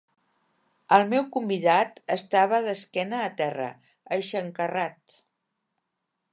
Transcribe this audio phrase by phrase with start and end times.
[0.95, 3.71] El meu convidat estava d'esquena a terra,
[4.19, 5.19] eixancarrat.